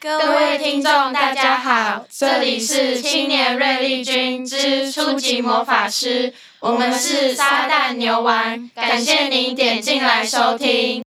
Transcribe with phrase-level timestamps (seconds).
[0.00, 11.02] 各位听众，大家好，这里是青年锐利军之初级魔法师，我们是撒旦牛丸，感谢您点进来收听。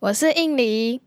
[0.00, 1.00] 我是印尼，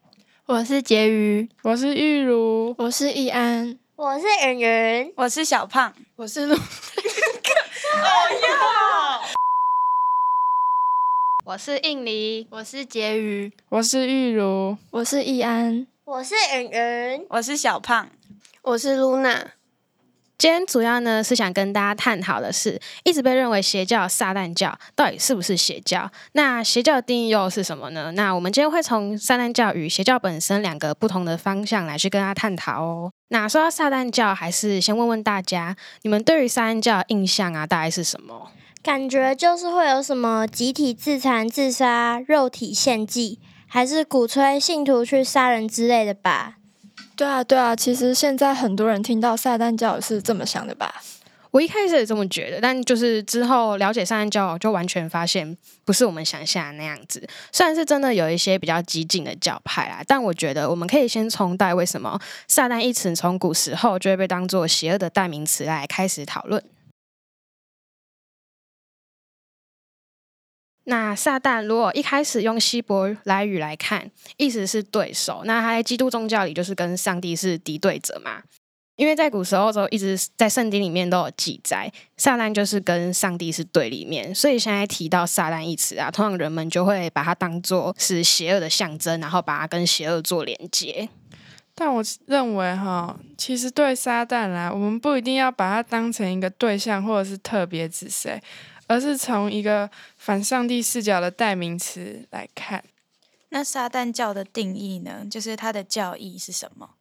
[0.50, 6.57] 我是婕妤，我是玉如，我是易安，我是云云，我是小胖，我是陆。
[11.46, 18.10] 我是印尼，我是婕妤，我是玉如，我是易安，我是云云，我是小胖，
[18.64, 19.52] 我是露娜。
[20.39, 26.10] 今天主要呢是想跟大家探讨的是，一直被认为邪教撒旦教到底是不是邪教？
[26.32, 28.14] 那邪教的定义又是什么呢？
[28.14, 33.12] 那我们今天会从撒旦教与邪教本身两个不同的方向来去跟大家探讨哦。
[33.28, 38.52] 那说到撒旦教，还是先问问大家，你们对于撒旦教的印象啊，大概是什么？
[38.82, 46.59] 感觉就是会有什么集体自残、自杀、肉体献祭，还是鼓吹信徒去杀人之类的吧？
[47.16, 51.02] 对啊，对啊，其实现在很多人听到撒旦教是这么想的吧？
[51.52, 57.27] 我一开始也这么觉得，但就是之后了解撒旦教，就完全发现不是我们想象那样子。
[57.52, 66.64] 虽然是真的有一些比较激进的教派啊，但我觉得我们可以先从带为什么撒旦一词从古时候就会被当做邪恶的代名词来开始讨论。
[70.90, 75.44] 那撒旦如果一开始用希伯来语来看，意思是对手。
[75.45, 78.42] 那他在基督宗教里就是跟上帝是敌对者嘛。
[78.95, 84.34] 因为在古时候时候一直在圣经里面都有记载，撒旦就是跟上帝是对立面。
[84.34, 91.08] 所以现在提到撒旦一词啊，通常人们就会把它当做是邪恶的象征，然后把它跟邪恶做连接。
[91.76, 98.42] 但我认为哈，其实对撒旦来，我们不一定要把它当成一个对象，或者是特别指谁。
[98.90, 102.83] 而是从一个反上帝视角的代名词来看。
[103.50, 105.26] 那撒旦教的定义呢？
[105.30, 106.95] 就是它的教义是什么？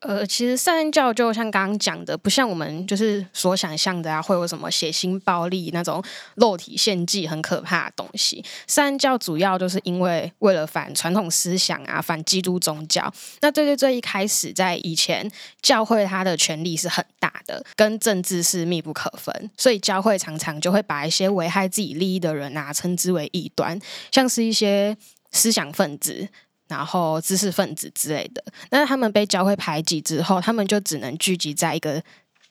[0.00, 6.02] 呃，其实撒旦教就像刚刚讲的，不像我们就是所想象的啊，会有什么血腥暴力那种
[6.34, 8.44] 肉体献祭很可怕的东西。
[8.66, 13.10] 撒旦教主要就是因为为了反传统思想啊，反基督宗教。
[13.40, 15.30] 那最最最一开始在以前，
[15.62, 23.80] 教会它的权力是很大的，跟政治是密不可分，所以教会常常就会把一些危害自己利益的人啊，称之为异端，
[24.12, 24.94] 像是一些
[25.32, 26.28] 思想分子。
[26.66, 32.02] 然后知识分子之类的，那他们被教会排挤之后，他们就只能聚集在一个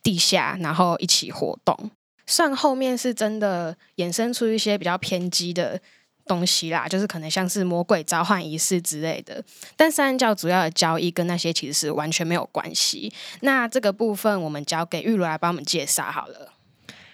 [0.03, 1.91] 地下，然后一起活动。
[2.27, 5.81] 算后面是真的衍生出一些比较偏激的
[6.25, 9.43] 东西啦，就是可能像是魔鬼召唤仪式之类的。
[9.75, 13.11] 但撒旦教主要的教义跟那些其实是完全没有关系。
[13.41, 16.53] 那这个部分我们交给玉如来帮我们介绍好了。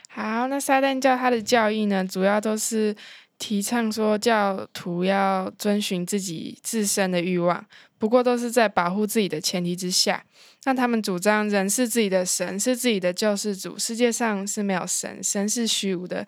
[0.09, 2.93] 好，那撒旦教它的教义呢，主要都是。
[3.39, 7.65] 提倡说教徒要遵循自己自身的欲望，
[7.97, 10.23] 不过都是在保护自己的前提之下。
[10.65, 16.27] 那他们主张人是自己的神，是自己的救世主，世界上是没有神，神是虚无的。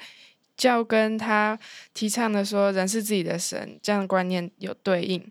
[0.55, 1.59] 教跟他
[1.93, 5.29] 提倡的说人是自己的神，这样的观念有对应。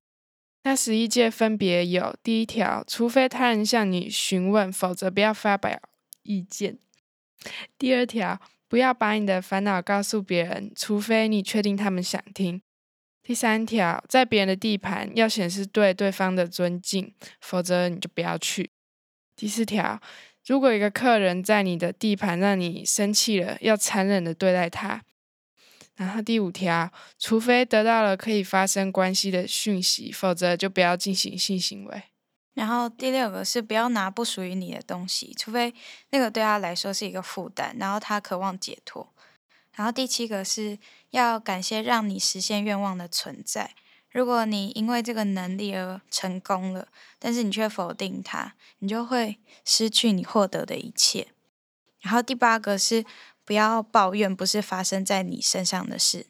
[0.64, 5.80] 那十一诫分别有：第一条，除非他人向你询问，否则不要发表
[6.24, 6.74] 意见；
[7.78, 8.38] 第二条。
[8.70, 12.62] 不要把你的烦恼告诉别人，除非你确定他们想听。
[13.20, 18.70] 第三条，在别人的地盘要显示对对方的尊敬，否则你就不要去。
[19.34, 20.00] 第四条，
[20.46, 25.02] 如果一个客人在你的地盘让你生气了，要残忍的对待他。
[25.96, 32.04] 然后第五条，除非得到了可以发生关系的讯息，否则就不要进行性行为。
[32.60, 35.74] 然后第六个是不要拿不属于你的东西，除非
[36.10, 39.10] 那个对他来说是一个负担，然后他渴望解脱。
[39.74, 40.78] 然后第七个是
[41.08, 43.74] 要感谢让你实现愿望的存在。
[44.10, 46.88] 如果你因为这个能力而成功了，
[47.18, 51.28] 但是你却否定他，你就会失去你获得的一切。
[52.00, 53.06] 然后第八个是
[53.46, 56.26] 不要抱怨不是发生在你身上的事。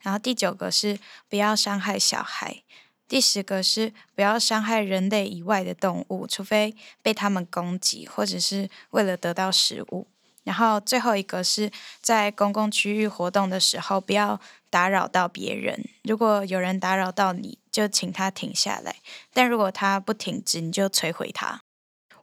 [0.00, 0.98] 然后第九个是
[1.28, 2.62] 不要伤害小孩。
[3.06, 10.08] 第十个是不要伤害人类以外的动物，除非被他们攻击或者是为了得到食物。
[10.42, 11.70] 然后最后一个是
[12.02, 15.88] 在公共区域活动的时候，不要打扰到别人。
[16.02, 18.92] 如果有人打扰到你，就请他停下来；
[19.32, 21.63] 但如果他不停止，你就摧毁他。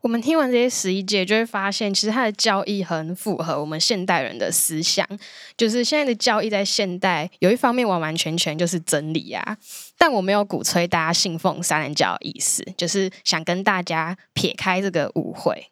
[0.01, 5.07] 我们听完这些十一届，就会发现，其实它的教义很符合我们现代人的思想。
[5.55, 9.57] 就是现在的教义在现代有一方面完完全全就是真理啊，
[9.97, 15.67] 但我没有鼓吹大家信奉三人教的意思，就是想跟大家撇开这个误会。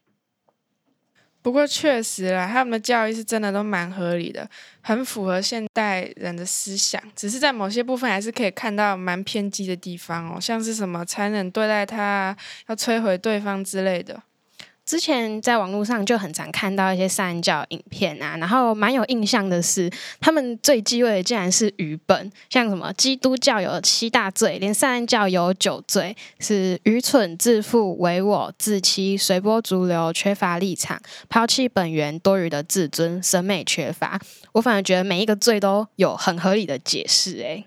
[1.41, 4.47] 不过确实啦，他们的教育是真的都蛮合理的，
[4.81, 7.01] 很符合现代人的思想。
[7.15, 12.36] 只是在某些部分还是可以看到蛮偏激的地方哦，像是什么残忍对待他，
[12.68, 14.21] 要摧毁对方之类的。
[14.89, 19.88] 之前在网络上就很常看到一些撒旦教影片啊，然后蛮有印象的是，
[20.19, 31.00] 他们最忌讳的竟然是愚笨，像什么基督教有七大罪，连撒旦教有九罪，是愚蠢、自负、唯我、自欺、随波逐流、缺乏立场、
[31.30, 34.19] 抛弃本源、多余的自尊、审美缺乏。
[34.53, 37.65] 我反而觉得每一个罪都有很合理的解释，诶。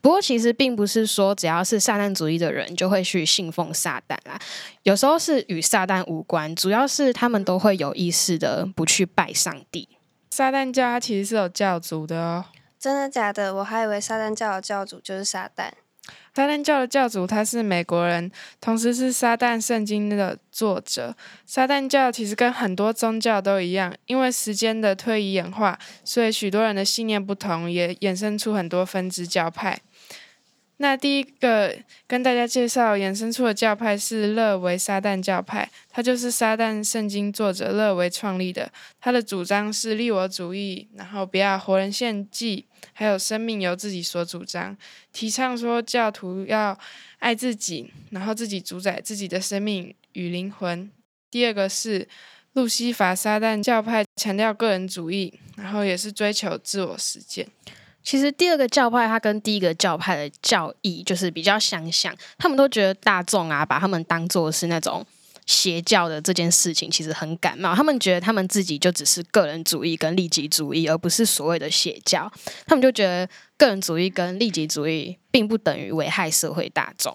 [0.00, 4.38] 不过，其实并不是说只要是撒旦主义的人就会去信奉撒旦啦。
[4.82, 9.88] 有时候是与撒旦无关，主要是他们都会有意识的不去拜上帝。
[10.30, 12.44] 撒旦教它其实是有教主的哦。
[12.78, 13.54] 真的假的？
[13.56, 15.70] 我还以为撒旦教的教主就是撒旦。
[16.38, 18.30] 撒旦教的教主他是美国人，
[18.60, 21.12] 同时是撒旦圣经的作者。
[21.44, 29.76] 撒旦教其实跟很多宗教都一样，因为时间的推移演化，所以许多人的信念不同，也衍生出很多分支教派。
[30.80, 31.76] 那第一个
[32.06, 38.70] 跟大家介绍衍生出的教派是勒维撒旦教派，它就是撒旦圣经作者勒维创立的。
[39.00, 44.76] 他的主张是利我主义，然后不要活人献祭，还有生命由自己所主张，
[45.12, 46.78] 提倡说教徒要
[47.18, 50.88] 爱自己，然后自己主宰自己的生命与灵魂。
[51.28, 52.06] 第二个是
[52.52, 57.48] 路西法撒旦教派，强调个人主义，然后也是追求自我实践。
[58.08, 62.10] 其实第二个教派，它跟第一个教派的教义就是比较相像。
[62.38, 65.04] 他们都觉得大众啊，把他们当做是那种
[65.44, 67.74] 邪教的这件事情，其实很感冒。
[67.74, 72.32] 他们觉得他们自己就只是个人主义跟利己主义，而不是所谓的邪教。
[72.66, 73.28] 他们就觉得
[73.58, 77.14] 个人主义跟利己主义并不等于危害社会大众。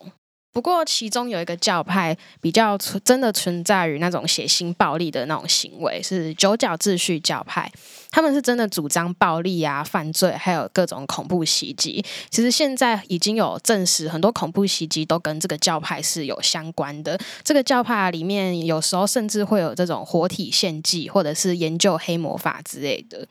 [0.53, 7.69] 不过，其中有一个教派比较存真的存在于那种血腥暴力的那种行为，是九角秩序教派。
[8.11, 12.05] 他们是真的主张暴力啊、犯罪，还有各种恐怖袭击。
[12.29, 17.19] 其实现在已经有证实，很多恐怖袭击都跟这个教派是有相关的。
[17.43, 23.27] 这个教派里面有时候甚至会有这种活体献祭，或者是研究黑魔法之类的。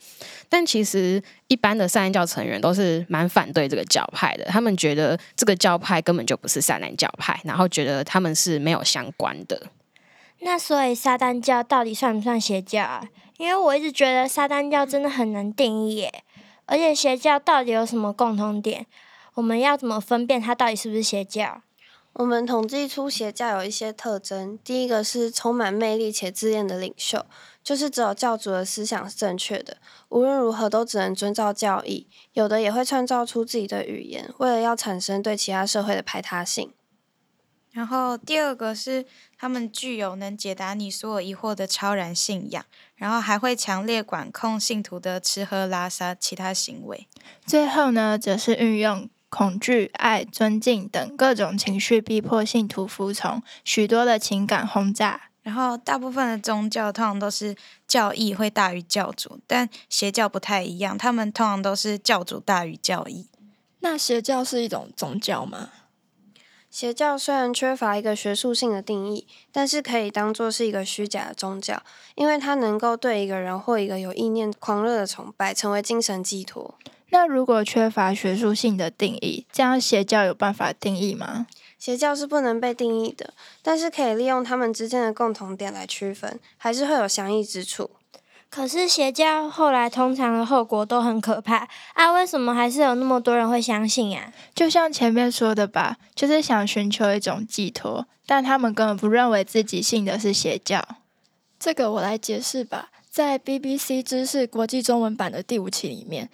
[0.48, 9.68] 但其实一般的撒旦教成员都是蛮反对这个教派的，他们觉得这个教派根本就不是撒旦教派，然后觉得他们是没有相关的。
[10.40, 13.08] 那所以撒旦教到底算不算邪教啊？
[13.38, 16.24] 因为我一直觉得撒旦教真的很难定义耶，
[16.66, 18.86] 而且邪教到底有什么共同点？
[19.34, 21.62] 我们要怎么分辨它到底是不是邪教？
[22.14, 27.24] 我们统计出邪教有一些特征，第一个是充满魅力且自恋的领袖。
[27.64, 29.76] 就是只有教主的思想是正确的，
[30.08, 32.08] 无论如何都只能遵照教义。
[32.32, 36.72] 有的也会创造出自己的语言，为了要产生对其他社会的排他性。
[37.72, 39.04] 然后第二个是
[39.38, 42.64] 他们具有能解答你所有疑惑的超然信仰，
[42.96, 47.08] 然后还会强烈管控信徒的吃喝拉撒其他行为。
[47.46, 55.30] 最后呢，则是运用恐惧、爱、尊敬等各种情绪，逼迫信徒服从，许多的情感轰炸。
[55.42, 57.56] 然后，大部分的宗教通常都是
[57.88, 63.26] 教义会大于教主，但邪教不太一样，他们通常都是教主大于教义。
[63.80, 65.70] 那邪教是一种宗教吗？
[66.72, 71.82] 邪教虽然缺乏一个学术性的定义，但是可以当做是一个虚假的宗教，
[72.14, 76.74] 因为它能够对一个人或一个有意念狂热的崇拜，成为精神寄托。
[77.10, 81.46] 那如果缺乏学术性的定义，这样邪教有办法定义吗？
[81.78, 87.90] 邪教是不能被定义的，但是可以利用他们之间的共同点来区分，还是会有相异之处。
[88.54, 92.12] 可是邪教后来通常的后果都很可怕啊！
[92.12, 94.30] 为什么还是有那么多人会相信呀？
[94.54, 100.86] 就像前面说的吧，就是想寻求一种寄托，但他们根本不认为自己信的是邪教。
[101.58, 106.28] 这个我来解释吧，在 BBC 知识国际中文版的第五期里面。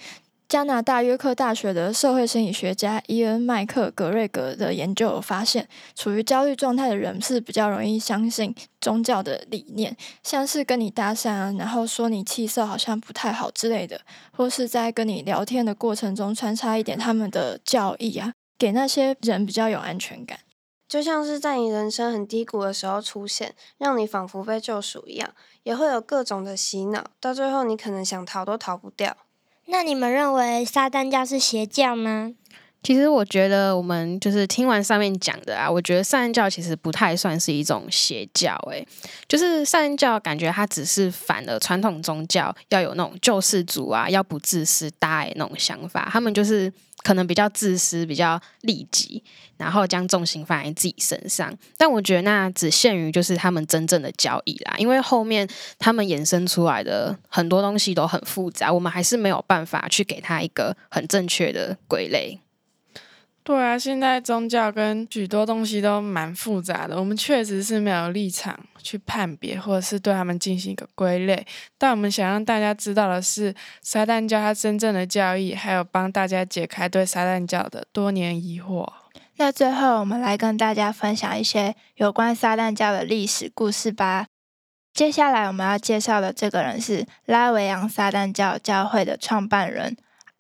[0.49, 14.00] 加拿大约克大学的社会心理学家伊恩·麦克格瑞格的研究发现，处于焦虑状态的人是比较容易相信宗教的理念，像是跟你搭讪啊，然后说你气色好像不太好之类的，
[14.33, 20.38] 或是在跟你聊天的过程中穿插一点他们的教义啊，给那些人比较有安全感，
[20.88, 25.28] 就像是在你人生很低谷的时候出现，让你仿佛被救赎一样，
[25.64, 29.14] 也会有各种的洗脑，到最后你可能想逃都逃不掉。
[29.70, 32.32] 那你们认为撒旦教是邪教吗？
[32.88, 38.83] 其实我觉得，我们就是听完上面讲的啊，我觉得撒旦教其实不太算是一种邪教，诶，
[39.28, 49.23] 就是撒旦教感觉它只是反了传统宗教要有那种救世主啊，要不自私大爱那种想法，他们就是可能比较自私，比较利己，
[49.59, 51.54] 然后将重心放在自己身上。
[51.76, 55.47] 但我觉得那只限于就是他们真正的交易啦，因为后面
[55.78, 62.40] 他们衍生出来的很多东西都很复杂，我们还是没有办法去给他一个很正确的归类。
[63.49, 71.47] 对啊，现在宗教跟许多东西都蛮复杂的，我们确实是没有立场去判别，或者是对他们进行一个归类。
[71.78, 78.87] 但我们想让大家知道的是，撒旦教它真正的教义，还有帮大家解开对撒旦教的多年疑惑。
[79.38, 84.26] 那最后，我们来跟大家分享一些有关撒旦教的历史故事吧。
[84.93, 89.97] 接下来我们要介绍的这个人是拉维扬撒旦教教会的创办人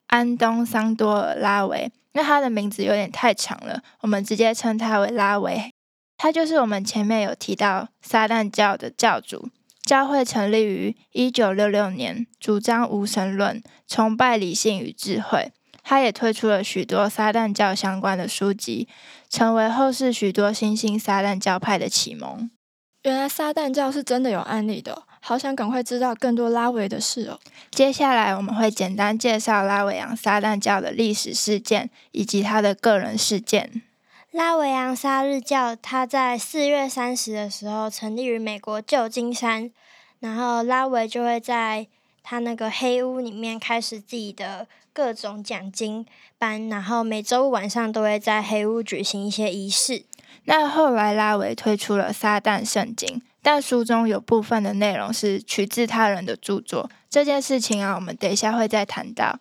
[0.08, 1.90] 安东桑多尔拉维。
[2.18, 5.72] 那他的名字有点太长了，我们直接称他为拉维。
[6.16, 9.50] 他就是我们前面有提到撒旦教的教主。
[9.82, 15.52] 教会成立于一九六六年，主张无神论，崇拜理性与智慧。
[15.84, 18.88] 他也推出了许多撒旦教相关的书籍，
[19.30, 22.50] 成为后世许多新兴撒旦教派的启蒙。
[23.04, 27.38] 原来撒旦教是真的有案例的，好想赶快知道更多拉维的事哦。
[27.70, 33.82] 接下来我们会简单介绍拉维扬撒旦教的历史事件以及他的个人事件。
[34.30, 39.70] 拉维扬撒日教，他在四月三十的时候成立于美国旧金山，
[40.20, 41.86] 然后拉维就会在
[42.30, 46.04] 他那个黑屋里面开始自己的各种讲经
[46.36, 50.04] 班，然后每周五晚上都会在黑屋举行一些仪式。
[50.44, 53.08] 那后来拉维推出了《撒旦圣经》，
[53.40, 56.90] 但书中有部分的内容是取自他人的著作。
[57.08, 59.38] 这件事情啊，我们等一下会再谈到。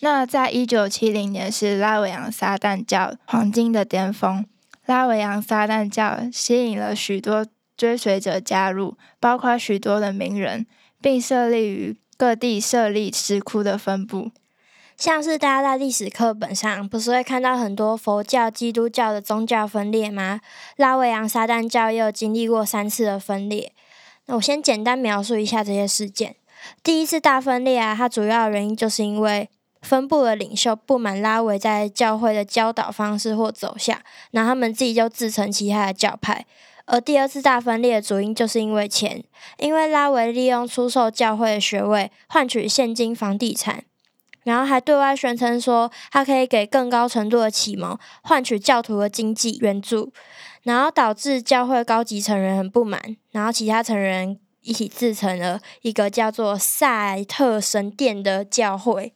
[0.00, 4.46] 那在一九七零年是拉维扬撒旦教黄金的巅峰，
[4.86, 7.46] 拉维扬撒旦教吸引了许多
[7.76, 10.66] 追随者加入，包括许多的名人，
[11.02, 14.30] 并设立于各地设立石窟的分布。
[14.96, 20.40] 像是大家在历史课本上不是会看到很多佛教、基督教的宗教分裂吗？
[20.76, 23.72] 拉维扬撒旦教也有经历过三次的分裂。
[24.26, 26.36] 那我先简单描述一下这些事件。
[26.84, 29.48] 第一次大分裂啊，它主要原因就是因为
[29.80, 33.98] 分部的领袖不满拉维在教会的教导方式或走向，
[34.30, 36.46] 然后他们自己就自成其他的教派。
[36.92, 39.24] 而第二次大分裂的主因就是因为钱，
[39.56, 43.84] 因为拉维利用出售教会的学位换取现金房地产。
[44.42, 50.12] 然后还对外宣称说，他可以给更高程度的启蒙，换取教徒的经济援助，
[50.64, 59.14] 然后导致教会高级成员很不满，然后其他成员一起自成了一个叫做赛特神殿的教会。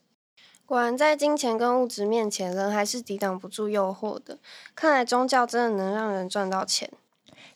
[0.65, 4.39] 果然，在金钱跟物质面前，人还是抵挡不住诱惑的。
[4.75, 6.89] 看来宗教真的能让人赚到钱。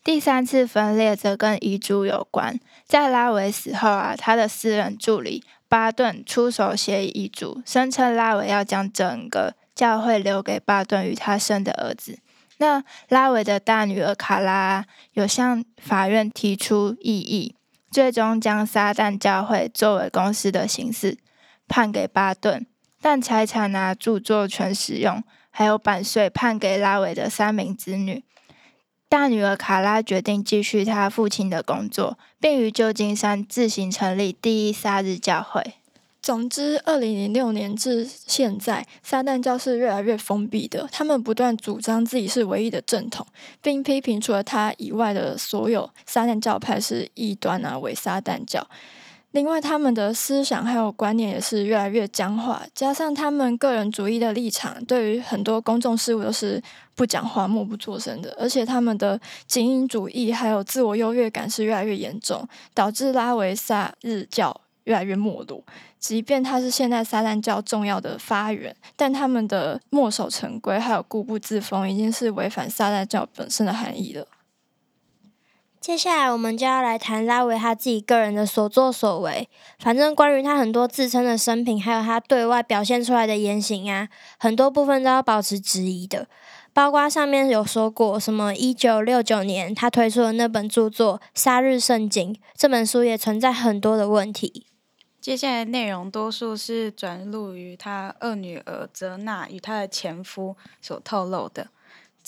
[0.02, 5.44] 第三次分裂则跟遗嘱有关，在拉维死后啊，他的私人助理。
[5.68, 12.18] 巴顿出手写遗嘱，声称拉维要将整个教会留给巴顿与他生的儿子。
[12.56, 17.54] 那拉维的大女儿卡拉有向法院提出异议，
[17.88, 21.18] 最终将撒旦教会作为公司的形式
[21.68, 22.66] 判给巴顿，
[23.00, 28.24] 但财产拿著作权使用还有版税判给拉维的三名子女。
[29.10, 35.74] 大女儿卡拉决定继续她父亲的工作，并于旧金山自行成立第一撒日教会。
[36.22, 40.88] 总之，二零零六年至现在，撒旦教是越来越封闭的。
[40.92, 43.26] 他们不断主张自己是唯一的正统，
[43.60, 48.64] 并批评除了他以外的所有撒旦教派是异端啊，伪撒旦教。
[49.32, 56.60] 另外，他们的思想还有观念也是越来越僵化，加上他们个人主义的立场，对于很多公众事务都是
[56.96, 58.36] 不讲话、默不作声的。
[58.36, 62.44] 而且，他们的精英主义还有自我优越感是越来越严重，
[62.74, 65.62] 导致拉维萨日教越来越没落。
[66.00, 74.26] 即便他是现代撒旦教重要的发源，但他们的墨守成规还有固步自封，已经是违反撒旦教本身的含义了。
[75.80, 79.48] 接下来我们就要来谈拉维他自己个人的所作所为。
[79.78, 86.28] 反正关于他很多自称的生平，还有他对外表现出来的言行啊，很多部分都要保持质疑的。
[86.74, 94.66] 包括上面有说过，什么一九六九年他推出的那本著作《杀日圣经》，这本书也存在很多的问题。
[95.18, 101.68] 接下来内容多数是转录于他二女儿泽娜与她的前夫所透露的。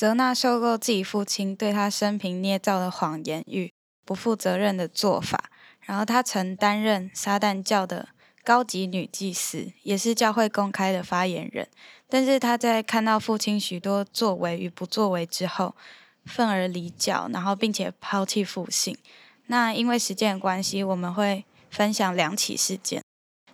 [0.03, 3.73] 泽娜受够自己父亲对他生平捏造的谎言与
[4.05, 5.49] 不负责任的做法，
[5.83, 8.09] 然后他曾担任撒旦教的
[8.43, 11.69] 高级女祭司，也是教会公开的发言人。
[12.09, 15.77] 但是他在看到父亲许多作为与不作为之后，
[16.25, 18.99] 愤而离教，然后并且抛弃父信。
[19.47, 23.02] 那因为时间的关系，我们会分享两起事件。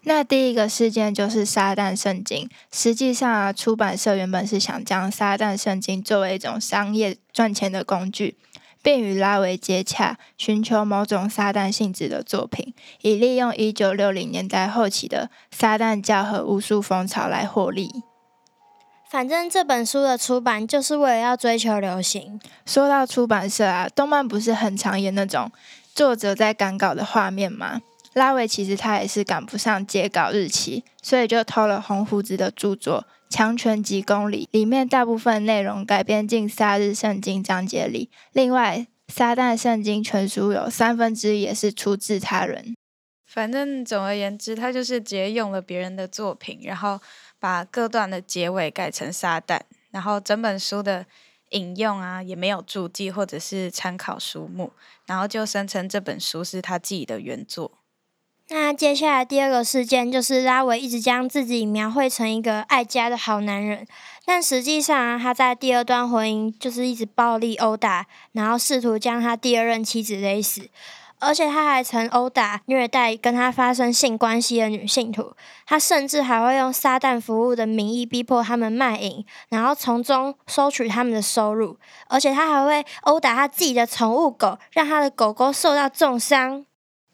[0.08, 2.48] 那第一个事件就是撒旦圣经。
[2.72, 8.38] 实际上啊，出版社原本是想将撒旦圣经作为一种商业赚钱的工具，
[8.82, 12.72] 并与拉维接洽，寻求某种撒旦性质的作品，
[13.02, 17.90] 以利用一九六零年代后期的撒旦教和巫术风潮来获利。
[19.10, 22.40] 反正这本书的出版就是为了要追求流行。
[22.64, 25.52] 说到出版社啊，动漫不是很常演那种
[25.94, 27.82] 作者在赶稿的画面吗？
[28.18, 38.10] 拉维其实他也是赶不上截稿日期，所以就偷了红胡子的著作《强权几公里》，里面大部分内容改编进《撒日圣经》章节里。
[38.32, 42.74] 另外，《撒旦圣经》全书有三分之一也是出自他人。
[43.26, 47.00] 反正总而言之，他就是直接用了别人的作品，然后。
[47.40, 49.60] 把各段的结尾改成撒旦，
[49.92, 51.06] 然后整本书的
[51.50, 54.72] 引用啊也没有注记或者是参考书目，
[55.06, 57.78] 然后就声称这本书是他自己的原作。
[58.50, 63.86] 那接下来第二个事件就是拉维一直将自己描绘成一个爱家的好男人，
[64.24, 70.70] 但实际上，他在第二段婚姻就是一直暴力殴打，然后试图将他第二任妻子勒死。
[71.20, 75.34] 而且他还曾殴打、虐待跟他发生性关系的女信徒，
[75.66, 81.76] 他甚至还会用撒旦服务的名义逼迫他们卖淫，然后从中收取他们的收入。
[82.08, 86.64] 而且他还会殴打他自己的宠物狗，让他的狗狗受到重伤。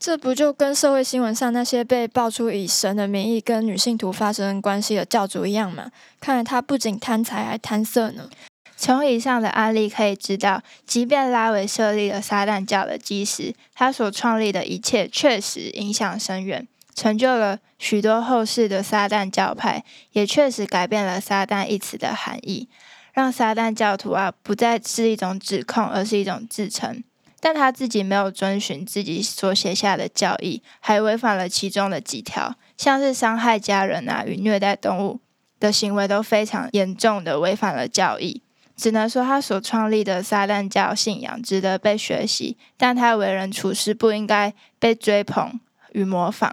[0.05, 5.91] 这不就跟社会新闻上那些被爆出以神的名义跟女信徒发生关系的教主一样吗？
[6.21, 8.29] 看来他不仅贪财还贪色呢。
[8.77, 19.83] 从以上的案例可以知道，即便拉维设立了撒旦教的基石，他所创立的一切确实影响深远，成就了许多后世的撒旦教派，
[20.13, 22.69] 也确实改变了“撒旦”一词的含义，
[23.15, 27.03] 让撒旦教徒啊不再是一种指控，而是一种自称。
[27.45, 35.21] 但他自己没有遵循自己所写下的教义，还违反了其中的几条，像是伤害家人啊与虐待动物
[35.61, 38.41] 的行为都非常严重的违反了教义。
[38.75, 45.61] 只能说他所创立的撒旦教信仰值得被学习，但他为人处事不应该被追捧
[45.93, 46.51] 与模仿。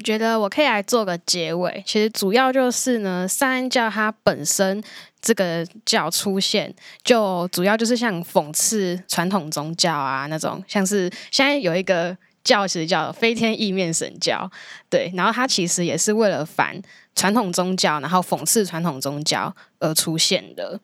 [0.00, 1.82] 我觉得我可以来做个结尾。
[1.86, 4.82] 其实主要就是呢，三教它本身
[5.20, 14.50] 这个教出现，就主要就是像讽刺传统宗教啊那种，像是现在有一个教其实叫飞天意面神教，
[14.88, 16.80] 对，然后它其实也是为了反。
[17.14, 20.80] 传统宗教，然后讽刺传统宗教而出现的。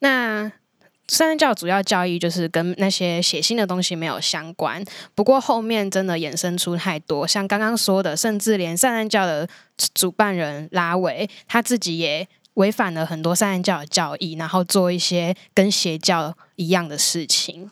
[0.00, 0.48] 那
[1.10, 4.82] 撒旦教主要教义就是跟那些血腥的东西没有相关。
[5.14, 9.48] 不过后面真的衍生出太多，像刚刚说的，甚至连撒旦教的
[9.92, 17.70] 主办人拉维他自己也违反了很多撒旦教的教义，然后做一些跟邪教一样的事情。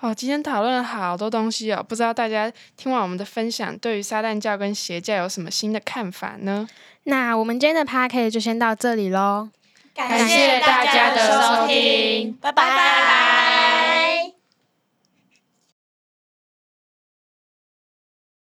[0.00, 6.68] 哦，今天讨论了好多东西哦，不知道大家听完我们的分享，对于撒旦教跟邪教有什么新的看法呢？
[7.04, 9.48] 那我们今天的 podcast 就先到这里喽，
[9.94, 13.73] 感谢大家的收听，拜拜。